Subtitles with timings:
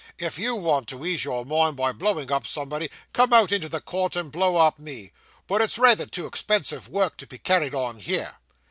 [0.17, 3.81] If you want to ease your mind by blowing up somebody, come out into the
[3.81, 5.11] court and blow up me;
[5.45, 8.37] but it's rayther too expensive work to be carried on here.